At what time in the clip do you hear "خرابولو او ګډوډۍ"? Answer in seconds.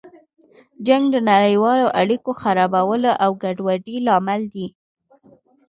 2.41-3.97